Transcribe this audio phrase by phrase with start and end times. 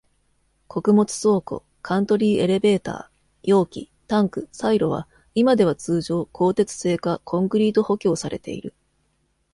[0.67, 3.17] 穀物倉庫（カントリーエレベーター）
[3.51, 8.73] 容器、タンク、サイロは、今では通常、鋼鉄製かコンクリート補強されている。